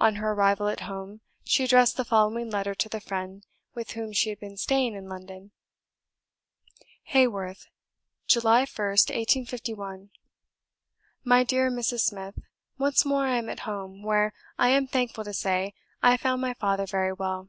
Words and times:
On 0.00 0.16
her 0.16 0.32
arrival 0.32 0.66
at 0.66 0.80
home, 0.90 1.20
she 1.44 1.62
addressed 1.62 1.96
the 1.96 2.04
following 2.04 2.50
letter 2.50 2.74
to 2.74 2.88
the 2.88 2.98
friend 3.00 3.46
with 3.76 3.92
whom 3.92 4.12
she 4.12 4.28
had 4.30 4.40
been 4.40 4.56
staying 4.56 4.96
in 4.96 5.08
London: 5.08 5.52
"Haworth, 7.04 7.68
July 8.26 8.64
1st, 8.64 9.10
1851. 9.10 10.10
"My 11.22 11.44
dear 11.44 11.70
Mrs. 11.70 12.00
Smith, 12.00 12.40
Once 12.76 13.04
more 13.04 13.24
I 13.24 13.36
am 13.38 13.48
at 13.48 13.60
home, 13.60 14.02
where, 14.02 14.34
I 14.58 14.70
am 14.70 14.88
thankful 14.88 15.22
to 15.22 15.32
say, 15.32 15.74
I 16.02 16.16
found 16.16 16.40
my 16.40 16.54
father 16.54 16.84
very 16.84 17.12
well. 17.12 17.48